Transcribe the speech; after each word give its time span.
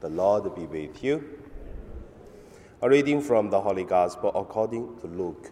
The 0.00 0.08
Lord 0.08 0.54
be 0.54 0.64
with 0.64 1.02
you. 1.02 1.24
A 2.80 2.88
reading 2.88 3.20
from 3.20 3.50
the 3.50 3.60
Holy 3.60 3.82
Gospel 3.82 4.30
according 4.32 5.00
to 5.00 5.08
Luke. 5.08 5.50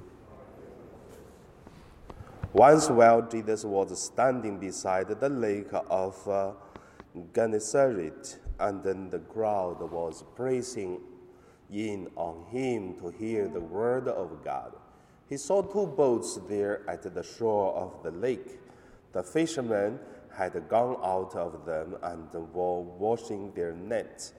Once 2.53 2.89
while 2.89 3.23
Jesus 3.23 3.65
was 3.65 4.01
standing 4.01 4.61
beside 4.61 5.09
the 5.09 5.29
lake 5.29 5.73
of 5.91 6.29
uh, 6.29 6.53
Gennesaret, 7.35 8.39
and 8.61 8.85
then 8.85 9.11
the 9.11 9.19
crowd 9.19 9.81
was 9.91 10.23
pressing 10.37 11.01
in 11.73 12.09
on 12.15 12.47
him 12.51 12.95
to 13.01 13.09
hear 13.19 13.49
the 13.49 13.61
word 13.61 14.07
of 14.07 14.45
God. 14.45 14.75
He 15.29 15.39
saw 15.39 15.61
two 15.61 15.89
boats 15.89 16.39
there 16.49 16.89
at 16.89 17.03
the 17.03 17.23
shore 17.25 17.75
of 17.75 18.01
the 18.05 18.13
lake. 18.13 18.61
The 19.13 19.25
fishermen 19.25 19.99
had 20.37 20.69
gone 20.69 20.99
out 21.03 21.35
of 21.35 21.65
them 21.65 21.97
and 22.03 22.33
were 22.53 22.81
washing 22.81 23.53
their 23.55 23.73
nets. 23.73 24.35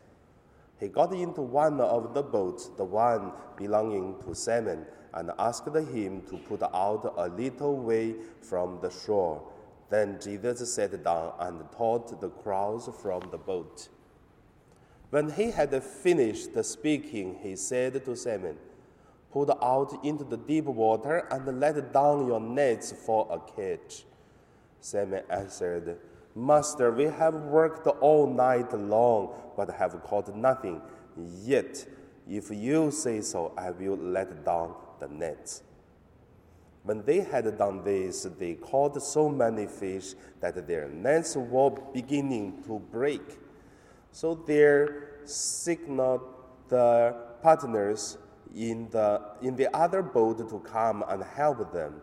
He 0.79 0.87
got 0.87 1.11
into 1.11 1.41
one 1.41 1.81
of 1.81 2.13
the 2.13 2.21
boats, 2.21 2.69
the 2.77 2.83
one 2.83 3.31
belonging 3.57 4.15
to 4.23 4.35
Simon, 4.35 4.85
and 5.13 5.31
asked 5.39 5.67
him 5.67 6.21
to 6.29 6.37
put 6.37 6.61
out 6.61 7.13
a 7.17 7.27
little 7.29 7.77
way 7.77 8.15
from 8.41 8.79
the 8.81 8.91
shore. 8.91 9.41
Then 9.89 10.19
Jesus 10.21 10.73
sat 10.73 11.03
down 11.03 11.33
and 11.39 11.71
taught 11.71 12.21
the 12.21 12.29
crowds 12.29 12.89
from 13.01 13.29
the 13.31 13.37
boat. 13.37 13.89
When 15.09 15.31
he 15.31 15.51
had 15.51 15.81
finished 15.83 16.63
speaking, 16.63 17.39
he 17.41 17.55
said 17.55 18.03
to 18.05 18.15
Simon, 18.15 18.57
Put 19.31 19.49
out 19.61 19.97
into 20.03 20.23
the 20.23 20.37
deep 20.37 20.65
water 20.65 21.27
and 21.31 21.59
let 21.59 21.93
down 21.93 22.27
your 22.27 22.39
nets 22.39 22.91
for 22.91 23.27
a 23.31 23.39
catch. 23.39 24.05
Simon 24.87 25.21
answered, 25.29 25.97
Master, 26.33 26.91
we 26.91 27.03
have 27.03 27.33
worked 27.33 27.87
all 27.87 28.25
night 28.25 28.71
long, 28.73 29.33
but 29.57 29.69
have 29.71 30.01
caught 30.03 30.33
nothing. 30.33 30.81
Yet, 31.43 31.85
if 32.25 32.49
you 32.51 32.91
say 32.91 33.19
so, 33.19 33.51
I 33.57 33.71
will 33.71 33.97
let 33.97 34.45
down 34.45 34.75
the 35.01 35.09
nets. 35.09 35.63
When 36.83 37.03
they 37.03 37.19
had 37.19 37.57
done 37.57 37.83
this, 37.83 38.23
they 38.39 38.53
caught 38.53 39.01
so 39.03 39.27
many 39.27 39.67
fish 39.67 40.13
that 40.39 40.65
their 40.65 40.87
nets 40.87 41.35
were 41.35 41.71
beginning 41.91 42.63
to 42.67 42.79
break. 42.79 43.39
So 44.13 44.35
they 44.35 44.87
signaled 45.25 46.21
the 46.69 47.13
partners 47.43 48.17
in 48.55 48.89
the, 48.91 49.21
in 49.41 49.57
the 49.57 49.75
other 49.75 50.01
boat 50.01 50.49
to 50.49 50.59
come 50.59 51.03
and 51.09 51.23
help 51.23 51.73
them. 51.73 52.01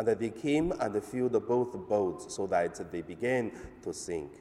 And 0.00 0.08
they 0.18 0.30
came 0.30 0.72
and 0.80 1.04
filled 1.04 1.32
both 1.46 1.76
boats 1.86 2.34
so 2.34 2.46
that 2.46 2.90
they 2.90 3.02
began 3.02 3.52
to 3.82 3.92
sink. 3.92 4.32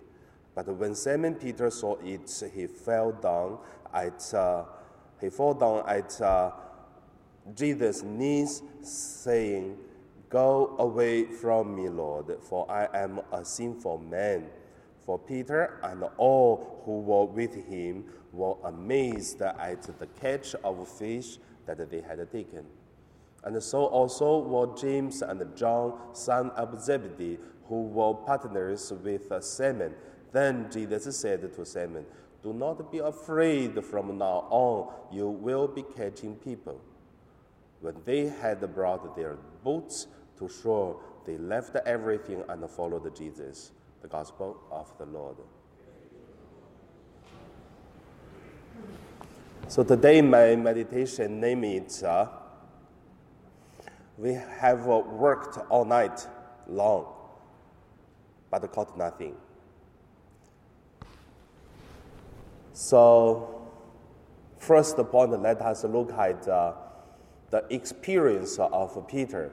But 0.56 0.70
when 0.70 0.96
Simon 0.96 1.36
Peter 1.36 1.70
saw 1.70 1.98
it, 1.98 2.32
he 2.56 2.66
fell 2.66 3.12
down 3.12 3.58
at 3.94 4.34
uh, 4.34 4.64
he 5.20 5.30
fell 5.30 5.54
down 5.54 5.84
at 5.86 6.22
uh, 6.22 6.52
Jesus' 7.54 8.04
knees, 8.04 8.62
saying, 8.82 9.78
"Go 10.30 10.78
away 10.80 11.26
from 11.26 11.76
me, 11.76 11.90
Lord, 11.90 12.38
for 12.42 12.66
I 12.72 12.88
am 12.94 13.20
a 13.34 13.44
sinful 13.44 13.98
man." 13.98 14.48
For 15.06 15.20
Peter 15.20 15.82
and 15.84 16.06
all 16.18 16.84
who 16.86 17.02
were 17.02 17.26
with 17.26 17.54
him 17.68 18.06
were 18.32 18.56
amazed 18.64 19.42
at 19.42 19.82
the 20.00 20.08
catch 20.22 20.56
of 20.64 20.88
fish 20.88 21.38
that 21.66 21.92
they 21.92 22.00
had 22.00 22.32
taken. 22.32 22.66
And 23.44 23.62
so 23.64 23.86
also 23.86 24.40
were 24.40 24.76
James 24.76 25.22
and 25.22 25.56
John, 25.56 25.94
son 26.14 26.50
of 26.52 26.82
Zebedee, 26.82 27.38
who 27.68 27.84
were 27.84 28.14
partners 28.14 28.92
with 29.04 29.32
Simon. 29.44 29.94
Then 30.32 30.70
Jesus 30.72 31.18
said 31.18 31.54
to 31.54 31.66
Simon, 31.66 32.06
Do 32.44 32.54
not 32.54 32.92
be 32.92 33.00
afraid 33.00 33.84
from 33.84 34.18
now 34.18 34.48
on, 34.50 34.94
you 35.12 35.30
will 35.30 35.68
be 35.68 35.84
catching 35.96 36.36
people. 36.36 36.82
When 37.82 37.96
they 38.06 38.28
had 38.28 38.60
brought 38.76 39.16
their 39.16 39.38
boats 39.64 40.08
to 40.38 40.50
shore, 40.50 41.00
they 41.26 41.38
left 41.38 41.76
everything 41.86 42.44
and 42.50 42.70
followed 42.70 43.16
Jesus 43.16 43.72
the 44.02 44.08
gospel 44.08 44.58
of 44.72 44.92
the 44.98 45.06
Lord. 45.06 45.38
So 49.68 49.84
today 49.84 50.22
my 50.22 50.56
meditation 50.56 51.40
name 51.40 51.64
is 51.64 52.04
uh, 52.04 52.28
we 54.20 54.34
have 54.34 54.88
uh, 54.90 55.00
worked 55.00 55.58
all 55.70 55.86
night 55.86 56.28
long, 56.68 57.06
but 58.52 58.70
caught 58.74 58.98
nothing. 58.98 59.36
So 62.74 63.70
first 64.58 64.98
point, 64.98 65.42
let 65.42 65.62
us 65.62 65.86
look 65.86 66.12
at 66.12 66.46
uh, 66.48 66.74
the 67.50 67.64
experience 67.70 68.60
of 68.60 69.08
Peter. 69.08 69.52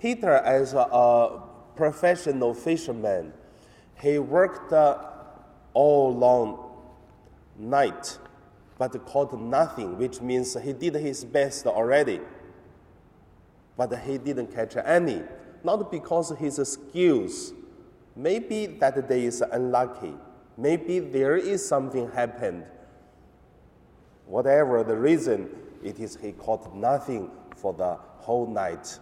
Peter, 0.00 0.34
as 0.34 0.74
a 0.74 1.40
professional 1.76 2.54
fisherman. 2.54 3.32
He 4.00 4.18
worked 4.18 4.72
uh, 4.72 4.98
all 5.74 6.14
long 6.14 6.58
night, 7.58 8.18
but 8.78 8.92
caught 9.06 9.38
nothing, 9.38 9.96
which 9.96 10.20
means 10.20 10.56
he 10.60 10.72
did 10.72 10.94
his 10.94 11.24
best 11.24 11.66
already. 11.66 12.20
But 13.76 13.96
he 14.00 14.18
didn't 14.18 14.54
catch 14.54 14.76
any, 14.76 15.22
not 15.62 15.90
because 15.90 16.30
his 16.38 16.56
skills. 16.56 17.52
Maybe 18.14 18.66
that 18.66 19.08
day 19.08 19.24
is 19.26 19.42
unlucky. 19.42 20.14
Maybe 20.56 21.00
there 21.00 21.36
is 21.36 21.66
something 21.66 22.10
happened. 22.12 22.64
Whatever 24.26 24.82
the 24.82 24.96
reason, 24.96 25.50
it 25.84 26.00
is 26.00 26.16
he 26.16 26.32
caught 26.32 26.74
nothing 26.74 27.30
for 27.56 27.74
the 27.74 27.96
whole 28.18 28.46
night. 28.46 28.98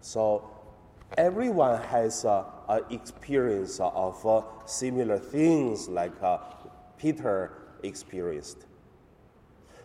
So 0.00 0.50
everyone 1.16 1.80
has 1.84 2.24
uh, 2.24 2.44
an 2.68 2.82
experience 2.90 3.80
of 3.80 4.26
uh, 4.26 4.42
similar 4.66 5.18
things 5.18 5.88
like 5.88 6.12
uh, 6.22 6.38
Peter 6.98 7.52
experienced. 7.82 8.66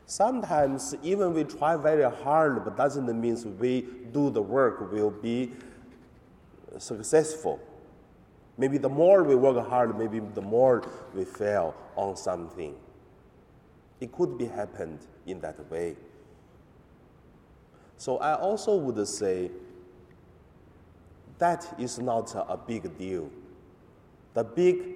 Sometimes 0.08 0.96
even 1.04 1.34
we 1.34 1.44
try 1.44 1.76
very 1.76 2.10
hard, 2.10 2.64
but 2.64 2.78
doesn't 2.78 3.08
mean 3.20 3.58
we 3.60 3.86
do 4.14 4.30
the 4.30 4.42
work 4.42 4.90
will 4.90 5.12
be 5.12 5.52
successful. 6.78 7.60
Maybe 8.58 8.78
the 8.78 8.88
more 8.88 9.24
we 9.24 9.36
work 9.36 9.68
hard, 9.68 10.00
maybe 10.00 10.20
the 10.20 10.42
more 10.42 10.90
we 11.14 11.26
fail 11.26 11.76
on 11.98 12.16
something. 12.16 12.74
It 14.00 14.14
could 14.14 14.38
be 14.38 14.46
happened 14.46 15.00
in 15.26 15.42
that 15.42 15.70
way. 15.70 15.98
So 17.98 18.18
I 18.20 18.36
also 18.36 18.78
would 18.78 19.06
say 19.10 19.52
that 21.38 21.68
is 21.78 22.00
not 22.00 22.34
a 22.34 22.56
big 22.56 22.98
deal. 22.98 23.30
The 24.36 24.46
big 24.46 24.88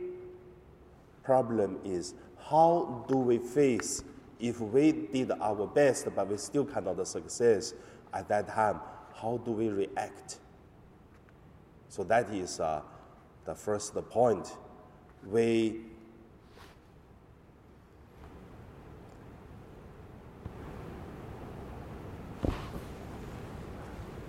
problem 1.21 1.79
is 1.83 2.13
how 2.49 3.05
do 3.09 3.17
we 3.17 3.39
face 3.39 4.05
if 4.41 4.59
we 4.59 4.91
did 4.91 5.31
our 5.31 5.67
best 5.67 6.07
but 6.15 6.27
we 6.27 6.37
still 6.37 6.65
cannot 6.65 7.07
success 7.07 7.73
at 8.13 8.27
that 8.27 8.49
time? 8.49 8.79
How 9.13 9.37
do 9.37 9.51
we 9.51 9.69
react? 9.69 10.39
So 11.89 12.03
that 12.05 12.29
is 12.33 12.59
uh, 12.59 12.81
the 13.45 13.55
first 13.55 13.93
point. 14.09 14.51
We 15.25 15.81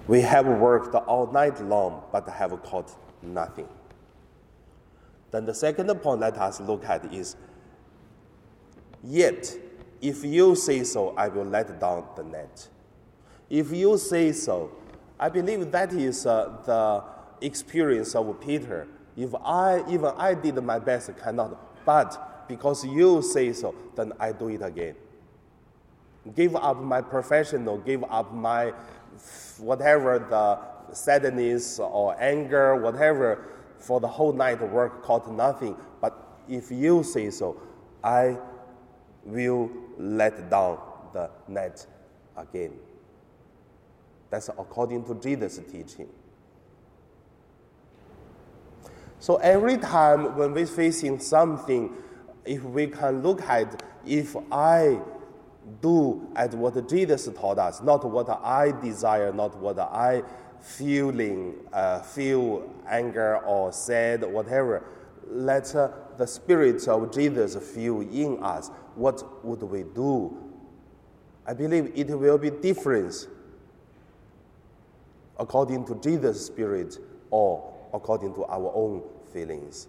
We 0.08 0.20
have 0.20 0.46
worked 0.46 0.94
all 0.94 1.32
night 1.32 1.64
long, 1.64 2.02
but 2.12 2.28
have 2.28 2.60
caught 2.64 2.94
nothing. 3.22 3.68
Then 5.30 5.46
the 5.46 5.54
second 5.54 5.88
point 6.02 6.20
let 6.20 6.36
us 6.36 6.60
look 6.60 6.84
at 6.84 7.14
is 7.14 7.36
Yet, 9.04 9.56
if 10.02 10.24
you 10.24 10.56
say 10.56 10.82
so, 10.82 11.14
I 11.16 11.28
will 11.28 11.44
let 11.44 11.80
down 11.80 12.04
the 12.16 12.24
net. 12.24 12.68
If 13.48 13.70
you 13.70 13.96
say 13.96 14.32
so, 14.32 14.72
I 15.18 15.28
believe 15.28 15.70
that 15.70 15.92
is 15.92 16.26
uh, 16.26 16.56
the 16.66 17.46
experience 17.46 18.16
of 18.16 18.40
Peter. 18.40 18.88
If 19.16 19.32
I, 19.36 19.84
even 19.88 20.12
I 20.16 20.34
did 20.34 20.56
my 20.62 20.80
best, 20.80 21.16
cannot, 21.22 21.84
but 21.86 22.48
because 22.48 22.84
you 22.84 23.22
say 23.22 23.52
so, 23.52 23.74
then 23.94 24.12
I 24.18 24.32
do 24.32 24.48
it 24.48 24.62
again. 24.62 24.96
Give 26.34 26.56
up 26.56 26.80
my 26.80 27.00
professional, 27.00 27.78
give 27.78 28.04
up 28.10 28.32
my 28.32 28.72
whatever 29.58 30.18
the 30.18 30.94
sadness 30.94 31.78
or 31.78 32.20
anger, 32.20 32.74
whatever, 32.76 33.44
for 33.78 34.00
the 34.00 34.08
whole 34.08 34.32
night 34.32 34.60
work 34.70 35.02
caught 35.02 35.30
nothing. 35.30 35.76
But 36.00 36.16
if 36.48 36.70
you 36.70 37.04
say 37.04 37.30
so, 37.30 37.60
I 38.02 38.38
will 39.24 39.70
let 39.98 40.50
down 40.50 40.78
the 41.12 41.30
net 41.48 41.86
again. 42.36 42.72
That's 44.30 44.48
according 44.48 45.04
to 45.04 45.14
Jesus' 45.14 45.60
teaching. 45.70 46.08
So 49.18 49.36
every 49.36 49.76
time 49.76 50.36
when 50.36 50.52
we're 50.52 50.66
facing 50.66 51.20
something, 51.20 51.92
if 52.44 52.64
we 52.64 52.88
can 52.88 53.22
look 53.22 53.40
at 53.42 53.82
if 54.06 54.36
I 54.50 55.00
do 55.80 56.28
at 56.34 56.54
what 56.54 56.88
Jesus 56.88 57.28
taught 57.36 57.58
us, 57.58 57.82
not 57.82 58.04
what 58.04 58.28
I 58.28 58.72
desire, 58.80 59.32
not 59.32 59.56
what 59.58 59.78
I 59.78 60.22
feeling, 60.60 61.54
uh, 61.72 62.00
feel 62.00 62.68
anger 62.86 63.38
or 63.38 63.72
sad, 63.72 64.24
whatever. 64.24 64.84
Let 65.28 65.74
uh, 65.74 65.88
the 66.16 66.26
Spirit 66.26 66.86
of 66.88 67.12
Jesus 67.12 67.56
feel 67.74 68.00
in 68.00 68.42
us. 68.42 68.70
What 68.94 69.44
would 69.44 69.62
we 69.62 69.82
do? 69.82 70.36
I 71.46 71.54
believe 71.54 71.92
it 71.94 72.08
will 72.08 72.38
be 72.38 72.50
different 72.50 73.28
according 75.38 75.84
to 75.86 75.94
Jesus' 75.96 76.46
Spirit 76.46 76.98
or 77.30 77.72
according 77.92 78.34
to 78.34 78.44
our 78.44 78.72
own 78.74 79.02
feelings. 79.32 79.88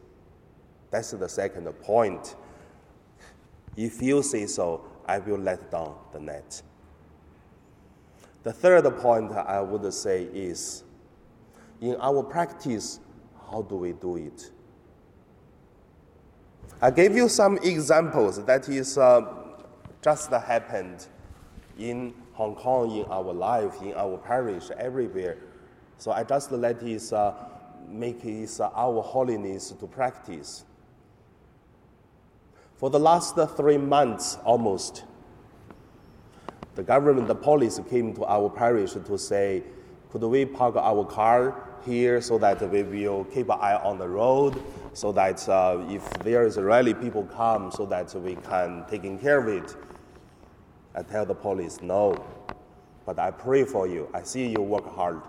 That's 0.89 1.11
the 1.11 1.29
second 1.29 1.65
point. 1.81 2.35
If 3.75 4.01
you 4.01 4.23
say 4.23 4.45
so, 4.45 4.85
I 5.05 5.19
will 5.19 5.37
let 5.39 5.71
down 5.71 5.95
the 6.11 6.19
net. 6.19 6.61
The 8.43 8.53
third 8.53 8.83
point 8.97 9.31
I 9.31 9.61
would 9.61 9.91
say 9.93 10.23
is 10.23 10.83
in 11.81 11.95
our 11.99 12.23
practice, 12.23 12.99
how 13.49 13.61
do 13.61 13.75
we 13.75 13.93
do 13.93 14.17
it? 14.17 14.51
I 16.83 16.91
gave 16.91 17.15
you 17.15 17.29
some 17.29 17.57
examples 17.59 18.43
that 18.43 18.67
is 18.67 18.97
uh, 18.97 19.21
just 20.01 20.29
happened 20.31 21.07
in 21.79 22.13
Hong 22.33 22.55
Kong, 22.55 22.91
in 22.91 23.05
our 23.05 23.31
life, 23.31 23.81
in 23.81 23.93
our 23.93 24.17
parish, 24.17 24.65
everywhere. 24.77 25.37
So 25.97 26.11
I 26.11 26.25
just 26.25 26.51
let 26.51 26.83
it 26.83 27.13
uh, 27.13 27.35
make 27.87 28.25
it 28.25 28.59
uh, 28.59 28.69
our 28.75 29.01
holiness 29.01 29.71
to 29.71 29.87
practice. 29.87 30.65
For 32.75 32.89
the 32.89 32.99
last 32.99 33.37
three 33.55 33.77
months, 33.77 34.37
almost, 34.43 35.05
the 36.75 36.83
government, 36.83 37.29
the 37.29 37.35
police 37.35 37.79
came 37.89 38.13
to 38.15 38.25
our 38.25 38.49
parish 38.49 38.91
to 38.91 39.17
say, 39.17 39.63
could 40.11 40.23
we 40.23 40.43
park 40.43 40.75
our 40.75 41.05
car 41.05 41.63
here 41.85 42.19
so 42.19 42.37
that 42.39 42.59
we 42.69 42.83
will 42.83 43.23
keep 43.23 43.47
an 43.47 43.59
eye 43.61 43.79
on 43.81 43.99
the 43.99 44.09
road, 44.09 44.61
so 44.93 45.11
that 45.11 45.47
uh, 45.49 45.83
if 45.89 46.07
there 46.19 46.45
is 46.45 46.57
rally, 46.57 46.93
people 46.93 47.23
come, 47.23 47.71
so 47.71 47.85
that 47.87 48.13
we 48.15 48.35
can 48.35 48.85
take 48.89 49.01
care 49.21 49.39
of 49.39 49.47
it. 49.47 49.75
I 50.95 51.01
tell 51.01 51.25
the 51.25 51.33
police, 51.33 51.81
no, 51.81 52.23
but 53.05 53.17
I 53.17 53.31
pray 53.31 53.63
for 53.63 53.87
you. 53.87 54.07
I 54.13 54.21
see 54.21 54.47
you 54.47 54.61
work 54.61 54.87
hard. 54.95 55.21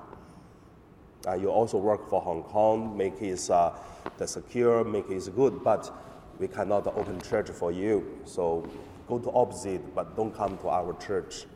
Uh, 1.27 1.35
you 1.35 1.49
also 1.49 1.79
work 1.79 2.11
for 2.11 2.21
Hong 2.21 2.43
Kong, 2.43 2.95
make 2.95 3.21
it 3.23 3.51
uh, 3.51 3.73
the 4.19 4.27
secure, 4.27 4.85
make 4.85 5.09
it 5.09 5.35
good, 5.35 5.65
but 5.65 5.91
we 6.39 6.49
cannot 6.49 6.87
open 6.87 7.21
church 7.23 7.49
for 7.49 7.73
you. 7.73 8.19
So 8.27 8.69
go 9.09 9.19
to 9.19 9.31
opposite, 9.33 9.95
but 9.95 10.15
don't 10.17 10.35
come 10.35 10.59
to 10.59 10.69
our 10.69 10.93
church. 10.99 11.47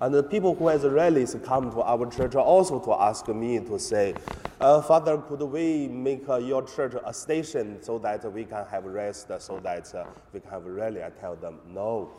And 0.00 0.14
the 0.14 0.22
people 0.22 0.54
who 0.54 0.68
has 0.68 0.84
rallies 0.84 1.36
come 1.44 1.72
to 1.72 1.82
our 1.82 2.08
church 2.10 2.34
also 2.34 2.78
to 2.80 2.92
ask 2.92 3.26
me 3.28 3.58
to 3.58 3.78
say, 3.78 4.14
uh, 4.60 4.80
Father, 4.82 5.18
could 5.18 5.42
we 5.42 5.88
make 5.88 6.28
uh, 6.28 6.36
your 6.36 6.62
church 6.62 6.94
a 7.04 7.12
station 7.12 7.82
so 7.82 7.98
that 7.98 8.30
we 8.32 8.44
can 8.44 8.64
have 8.66 8.84
rest, 8.84 9.30
so 9.40 9.58
that 9.60 9.92
uh, 9.94 10.04
we 10.32 10.40
can 10.40 10.50
have 10.50 10.66
a 10.66 10.70
rally? 10.70 11.02
I 11.02 11.10
tell 11.10 11.34
them, 11.36 11.58
no. 11.66 12.10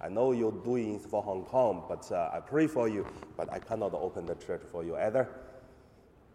I 0.00 0.08
know 0.08 0.32
you're 0.32 0.52
doing 0.52 0.96
it 0.96 1.02
for 1.02 1.22
Hong 1.22 1.44
Kong, 1.44 1.84
but 1.88 2.10
uh, 2.12 2.30
I 2.32 2.40
pray 2.40 2.66
for 2.66 2.88
you, 2.88 3.06
but 3.36 3.52
I 3.52 3.58
cannot 3.58 3.94
open 3.94 4.26
the 4.26 4.34
church 4.34 4.62
for 4.70 4.84
you 4.84 4.96
either. 4.96 5.28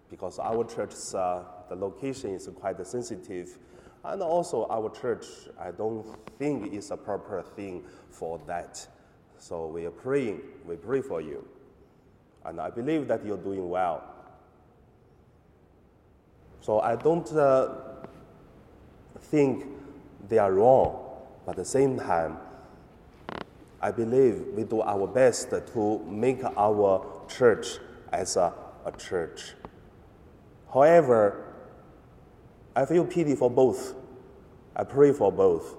Because 0.10 0.40
our 0.40 0.64
church's 0.64 1.16
uh, 1.16 1.44
the 1.70 1.76
location 1.76 2.32
is 2.32 2.50
quite 2.60 2.86
sensitive 2.86 3.58
and 4.04 4.22
also, 4.24 4.66
our 4.70 4.90
church, 4.90 5.26
I 5.60 5.72
don't 5.72 6.06
think 6.40 6.74
is 6.74 6.90
a 6.90 6.98
proper 6.98 7.44
thing 7.44 7.84
for 8.10 8.40
that. 8.48 8.88
So 9.42 9.66
we 9.66 9.88
are 9.88 9.92
praying, 9.92 10.42
we 10.68 10.76
pray 10.76 11.02
for 11.02 11.20
you. 11.20 11.44
And 12.46 12.62
I 12.62 12.70
believe 12.70 13.08
that 13.08 13.26
you're 13.26 13.38
doing 13.38 13.68
well. 13.68 14.04
So 16.62 16.80
I 16.80 16.96
don't 16.96 17.30
uh, 17.34 17.70
think 19.20 19.66
they 20.30 20.38
are 20.38 20.54
wrong, 20.54 21.24
but 21.44 21.54
at 21.54 21.58
the 21.58 21.66
same 21.66 21.98
time, 21.98 22.38
I 23.82 23.90
believe 23.90 24.46
we 24.54 24.64
do 24.64 24.82
our 24.82 25.08
best 25.08 25.50
to 25.50 26.00
make 26.08 26.44
our 26.56 27.04
church 27.28 27.80
as 28.14 28.38
a, 28.38 28.54
a 28.86 28.92
church. 28.92 29.56
However, 30.72 31.52
I 32.76 32.86
feel 32.86 33.06
pity 33.06 33.36
for 33.36 33.50
both. 33.50 33.96
I 34.76 34.84
pray 34.84 35.12
for 35.14 35.32
both. 35.32 35.78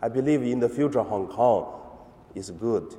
I 0.00 0.08
believe 0.08 0.42
in 0.42 0.58
the 0.58 0.70
future 0.70 1.02
Hong 1.02 1.28
Kong 1.28 1.82
is 2.34 2.50
good. 2.50 2.94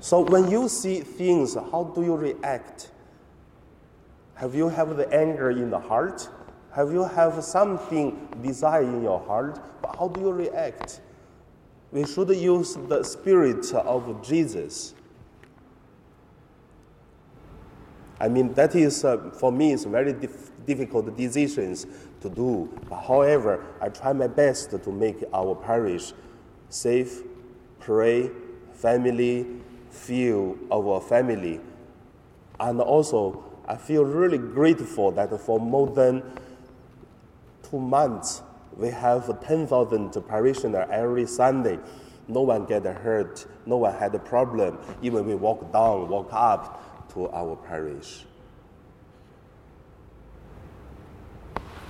So 0.00 0.20
when 0.20 0.50
you 0.50 0.68
see 0.68 1.00
things, 1.00 1.54
how 1.54 1.92
do 1.94 2.02
you 2.02 2.14
react? 2.14 2.90
Have 4.34 4.54
you 4.54 4.68
have 4.68 4.96
the 4.96 5.12
anger 5.12 5.50
in 5.50 5.70
the 5.70 5.80
heart? 5.80 6.28
Have 6.72 6.92
you 6.92 7.04
have 7.04 7.42
something 7.42 8.28
desire 8.42 8.82
in 8.82 9.02
your 9.02 9.18
heart? 9.18 9.58
But 9.80 9.96
how 9.96 10.08
do 10.08 10.20
you 10.20 10.30
react? 10.30 11.00
We 11.90 12.04
should 12.04 12.28
use 12.28 12.76
the 12.88 13.02
spirit 13.02 13.72
of 13.72 14.22
Jesus. 14.22 14.94
I 18.20 18.28
mean, 18.28 18.52
that 18.54 18.74
is, 18.74 19.04
uh, 19.04 19.30
for 19.30 19.52
me, 19.52 19.72
it's 19.72 19.84
very 19.84 20.12
dif- 20.12 20.52
difficult 20.66 21.16
decisions 21.16 21.86
to 22.20 22.28
do. 22.28 22.68
But 22.88 23.02
however, 23.02 23.64
I 23.80 23.88
try 23.88 24.12
my 24.12 24.26
best 24.26 24.70
to 24.70 24.92
make 24.92 25.24
our 25.32 25.54
parish 25.54 26.12
safe, 26.68 27.22
pray, 27.80 28.30
family, 28.72 29.46
feel 29.90 30.56
our 30.72 31.00
family. 31.00 31.60
And 32.60 32.80
also, 32.80 33.44
I 33.66 33.76
feel 33.76 34.04
really 34.04 34.38
grateful 34.38 35.10
that 35.12 35.38
for 35.40 35.58
more 35.58 35.88
than 35.88 36.22
two 37.68 37.80
months, 37.80 38.42
we 38.76 38.90
have 38.90 39.40
10,000 39.40 40.10
parishioners 40.28 40.88
every 40.90 41.26
Sunday. 41.26 41.78
No 42.28 42.42
one 42.42 42.66
get 42.66 42.84
hurt, 42.84 43.46
no 43.66 43.78
one 43.78 43.94
had 43.94 44.14
a 44.14 44.18
problem. 44.18 44.78
Even 45.02 45.26
we 45.26 45.34
walk 45.34 45.72
down, 45.72 46.08
walk 46.08 46.28
up, 46.32 47.08
to 47.14 47.30
our 47.30 47.56
parish. 47.56 48.24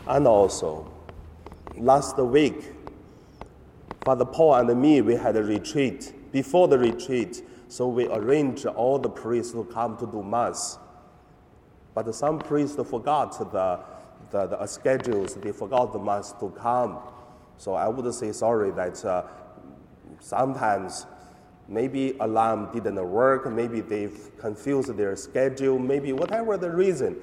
And 0.06 0.26
also, 0.26 0.88
last 1.76 2.16
week, 2.18 2.75
Father 4.06 4.25
Paul 4.25 4.70
and 4.70 4.80
me, 4.80 5.00
we 5.00 5.16
had 5.16 5.34
a 5.36 5.42
retreat. 5.42 6.12
Before 6.30 6.68
the 6.68 6.78
retreat, 6.78 7.42
so 7.66 7.88
we 7.88 8.06
arranged 8.06 8.64
all 8.64 9.00
the 9.00 9.08
priests 9.10 9.50
to 9.50 9.64
come 9.64 9.96
to 9.96 10.06
do 10.06 10.22
Mass. 10.22 10.78
But 11.92 12.14
some 12.14 12.38
priests 12.38 12.76
forgot 12.88 13.36
the, 13.50 13.80
the, 14.30 14.46
the 14.46 14.66
schedules, 14.68 15.34
they 15.34 15.50
forgot 15.50 15.92
the 15.92 15.98
Mass 15.98 16.30
to 16.34 16.50
come. 16.50 17.00
So 17.58 17.75
I 17.75 17.88
would 17.88 18.14
say 18.14 18.30
sorry 18.30 18.70
that 18.70 19.04
uh, 19.04 19.25
sometimes 20.20 21.06
Maybe 21.68 22.16
alarm 22.20 22.70
didn't 22.72 23.02
work, 23.10 23.50
maybe 23.50 23.80
they've 23.80 24.30
confused 24.38 24.96
their 24.96 25.16
schedule, 25.16 25.78
maybe 25.78 26.12
whatever 26.12 26.56
the 26.56 26.70
reason. 26.70 27.16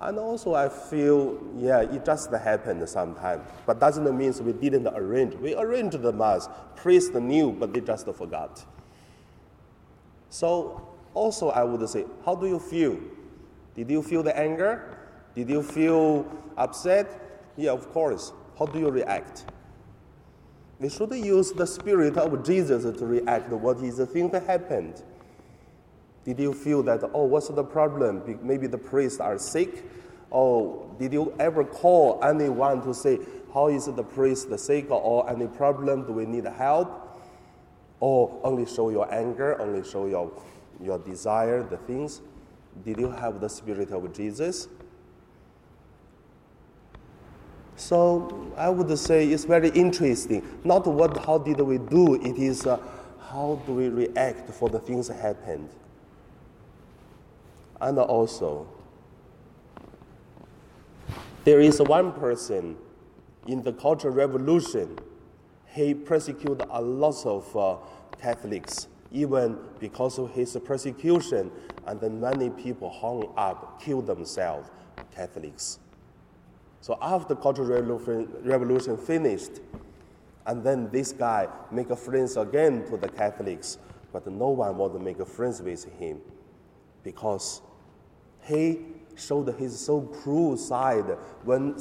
And 0.00 0.18
also 0.18 0.54
I 0.54 0.68
feel, 0.68 1.38
yeah, 1.56 1.80
it 1.80 2.04
just 2.04 2.30
happened 2.30 2.88
sometimes. 2.88 3.44
But 3.66 3.80
doesn't 3.80 4.04
mean 4.16 4.32
we 4.44 4.52
didn't 4.52 4.86
arrange. 4.86 5.34
We 5.34 5.56
arranged 5.56 6.00
the 6.00 6.12
mass, 6.12 6.48
priest 6.76 7.14
knew, 7.14 7.50
but 7.52 7.72
they 7.72 7.80
just 7.80 8.06
forgot. 8.06 8.64
So 10.30 10.88
also 11.14 11.48
I 11.50 11.64
would 11.64 11.88
say, 11.88 12.04
how 12.24 12.36
do 12.36 12.46
you 12.46 12.60
feel? 12.60 12.98
Did 13.74 13.90
you 13.90 14.02
feel 14.02 14.22
the 14.22 14.36
anger? 14.38 14.98
Did 15.34 15.50
you 15.50 15.62
feel 15.62 16.30
upset? 16.56 17.50
Yeah, 17.56 17.72
of 17.72 17.90
course. 17.92 18.32
How 18.56 18.66
do 18.66 18.78
you 18.78 18.90
react? 18.90 19.46
We 20.78 20.88
should 20.88 21.12
use 21.12 21.50
the 21.50 21.66
spirit 21.66 22.16
of 22.16 22.44
Jesus 22.44 22.84
to 22.84 23.04
react 23.04 23.50
what 23.50 23.78
is 23.78 23.96
the 23.96 24.06
thing 24.06 24.30
that 24.30 24.44
happened. 24.44 25.02
Did 26.28 26.40
you 26.40 26.52
feel 26.52 26.82
that, 26.82 27.02
oh, 27.14 27.24
what's 27.24 27.48
the 27.48 27.64
problem? 27.64 28.38
Maybe 28.42 28.66
the 28.66 28.76
priests 28.76 29.18
are 29.18 29.38
sick? 29.38 29.82
Or 30.28 30.86
did 30.98 31.14
you 31.14 31.34
ever 31.40 31.64
call 31.64 32.22
anyone 32.22 32.82
to 32.82 32.92
say, 32.92 33.18
how 33.54 33.68
is 33.68 33.86
the 33.86 34.02
priest 34.02 34.50
the 34.50 34.58
sick 34.58 34.90
or 34.90 35.26
any 35.30 35.46
problem? 35.46 36.04
Do 36.04 36.12
we 36.12 36.26
need 36.26 36.44
help? 36.44 37.18
Or 38.00 38.38
only 38.44 38.66
show 38.66 38.90
your 38.90 39.10
anger, 39.10 39.58
only 39.58 39.88
show 39.88 40.04
your, 40.04 40.30
your 40.82 40.98
desire, 40.98 41.62
the 41.62 41.78
things? 41.78 42.20
Did 42.84 43.00
you 43.00 43.10
have 43.10 43.40
the 43.40 43.48
spirit 43.48 43.90
of 43.90 44.12
Jesus? 44.12 44.68
So 47.76 48.52
I 48.54 48.68
would 48.68 48.98
say 48.98 49.30
it's 49.30 49.46
very 49.46 49.70
interesting. 49.70 50.46
Not 50.62 50.86
what, 50.86 51.24
how 51.24 51.38
did 51.38 51.58
we 51.62 51.78
do, 51.78 52.16
it 52.16 52.36
is 52.36 52.66
uh, 52.66 52.78
how 53.18 53.62
do 53.64 53.72
we 53.72 53.88
react 53.88 54.50
for 54.50 54.68
the 54.68 54.78
things 54.78 55.08
that 55.08 55.20
happened. 55.20 55.70
And 57.80 57.98
also, 57.98 58.66
There 61.48 61.60
is 61.60 61.80
one 61.80 62.12
person 62.12 62.76
in 63.46 63.62
the 63.62 63.72
Cultural 63.72 64.12
Revolution, 64.12 64.98
he 65.68 65.94
persecuted 65.94 66.66
a 66.68 66.82
lot 66.82 67.24
of 67.24 67.56
uh, 67.56 67.76
Catholics, 68.20 68.88
even 69.12 69.56
because 69.80 70.18
of 70.18 70.30
his 70.32 70.54
persecution, 70.62 71.50
and 71.86 71.98
then 72.02 72.20
many 72.20 72.50
people 72.50 72.90
hung 72.90 73.32
up, 73.38 73.80
killed 73.80 74.06
themselves, 74.06 74.68
Catholics. 75.14 75.78
So 76.82 76.98
after 77.00 77.34
the 77.34 77.40
Cultural 77.40 77.82
Revolution, 78.42 78.98
finished, 78.98 79.60
and 80.46 80.62
then 80.62 80.90
this 80.90 81.12
guy 81.12 81.48
make 81.70 81.96
friends 81.96 82.36
again 82.36 82.84
to 82.90 82.98
the 82.98 83.08
Catholics, 83.08 83.78
but 84.12 84.26
no 84.26 84.48
one 84.50 84.76
want 84.76 84.92
to 84.92 84.98
make 84.98 85.26
friends 85.26 85.62
with 85.62 85.84
him 85.98 86.20
because 87.02 87.62
he 88.48 88.78
showed 89.14 89.54
his 89.58 89.78
so 89.78 90.00
cruel 90.00 90.56
side 90.56 91.16
when 91.44 91.76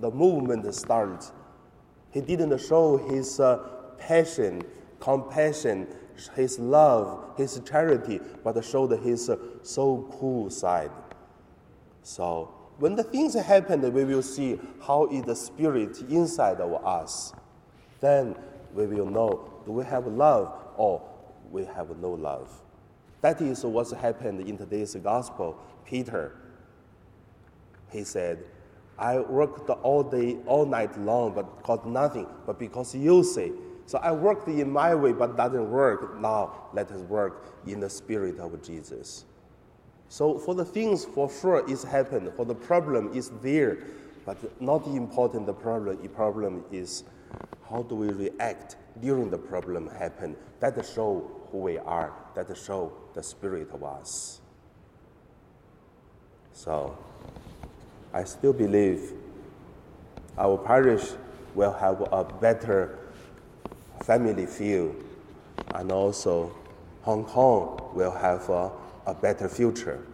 the 0.00 0.10
movement 0.10 0.72
started. 0.74 1.24
He 2.10 2.20
didn't 2.20 2.58
show 2.58 2.96
his 2.96 3.40
uh, 3.40 3.58
passion, 3.98 4.62
compassion, 4.98 5.86
his 6.34 6.58
love, 6.58 7.36
his 7.36 7.60
charity, 7.64 8.20
but 8.44 8.62
showed 8.64 8.92
his 9.00 9.30
uh, 9.30 9.36
so 9.62 10.12
cool 10.18 10.50
side. 10.50 10.90
So 12.02 12.52
when 12.78 12.96
the 12.96 13.04
things 13.04 13.34
happen, 13.34 13.80
we 13.92 14.04
will 14.04 14.22
see 14.22 14.58
how 14.82 15.06
is 15.06 15.22
the 15.24 15.36
spirit 15.36 16.00
inside 16.08 16.60
of 16.60 16.84
us. 16.84 17.32
Then 18.00 18.34
we 18.74 18.86
will 18.86 19.06
know 19.06 19.62
do 19.64 19.72
we 19.72 19.84
have 19.84 20.06
love 20.06 20.52
or 20.76 21.02
we 21.50 21.64
have 21.64 21.96
no 21.98 22.10
love. 22.10 22.48
That 23.20 23.40
is 23.42 23.64
what's 23.64 23.92
happened 23.92 24.48
in 24.48 24.56
today's 24.56 24.94
gospel. 24.96 25.58
Peter, 25.90 26.36
he 27.90 28.04
said, 28.04 28.38
I 28.96 29.18
worked 29.18 29.68
all 29.68 30.04
day, 30.04 30.36
all 30.46 30.64
night 30.64 30.96
long, 31.00 31.34
but 31.34 31.64
got 31.64 31.84
nothing, 31.84 32.28
but 32.46 32.60
because 32.60 32.94
you 32.94 33.24
say. 33.24 33.50
So 33.86 33.98
I 33.98 34.12
worked 34.12 34.46
in 34.46 34.70
my 34.70 34.94
way, 34.94 35.12
but 35.12 35.36
doesn't 35.36 35.68
work. 35.68 36.20
Now 36.20 36.68
let 36.72 36.92
us 36.92 37.00
work 37.02 37.44
in 37.66 37.80
the 37.80 37.90
spirit 37.90 38.38
of 38.38 38.62
Jesus. 38.62 39.24
So 40.08 40.38
for 40.38 40.54
the 40.54 40.64
things 40.64 41.04
for 41.04 41.28
sure 41.28 41.68
is 41.68 41.82
happened, 41.82 42.30
for 42.36 42.44
the 42.44 42.54
problem 42.54 43.12
is 43.12 43.30
there, 43.42 43.78
but 44.24 44.38
not 44.62 44.86
important 44.86 45.46
the 45.46 45.54
problem. 45.54 46.00
The 46.00 46.08
problem 46.08 46.64
is 46.70 47.02
how 47.68 47.82
do 47.82 47.96
we 47.96 48.10
react 48.10 48.76
during 49.00 49.28
the 49.28 49.38
problem 49.38 49.88
happen? 49.88 50.36
That 50.60 50.86
show 50.86 51.28
who 51.50 51.58
we 51.58 51.78
are. 51.78 52.12
That 52.36 52.56
show 52.56 52.92
the 53.14 53.24
spirit 53.24 53.70
of 53.72 53.82
us. 53.82 54.40
So 56.52 56.96
I 58.12 58.24
still 58.24 58.52
believe 58.52 59.12
our 60.38 60.58
parish 60.58 61.10
will 61.54 61.72
have 61.72 62.00
a 62.12 62.24
better 62.24 62.98
family 64.04 64.46
feel, 64.46 64.94
and 65.74 65.92
also 65.92 66.54
Hong 67.02 67.24
Kong 67.24 67.90
will 67.94 68.12
have 68.12 68.48
a, 68.48 68.70
a 69.06 69.14
better 69.14 69.48
future. 69.48 70.04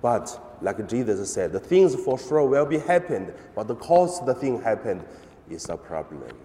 But 0.00 0.56
like 0.60 0.86
Jesus 0.88 1.32
said, 1.32 1.52
the 1.52 1.60
things 1.60 1.94
for 1.94 2.18
sure 2.18 2.44
will 2.44 2.66
be 2.66 2.78
happened, 2.78 3.32
but 3.54 3.68
the 3.68 3.76
cause 3.76 4.24
the 4.24 4.34
thing 4.34 4.60
happened 4.60 5.04
is 5.50 5.68
a 5.68 5.76
problem. 5.76 6.36